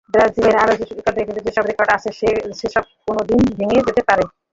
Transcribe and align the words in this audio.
ব্রাজিলের 0.13 0.55
আরও 0.57 0.73
যেসব 1.45 1.63
রেকর্ড 1.69 1.89
আছে, 1.97 2.09
সেসব 2.59 2.83
কোনো 3.07 3.21
দিন 3.29 3.39
ভেঙেও 3.57 3.85
যেতে 3.87 4.01
পারে। 4.09 4.23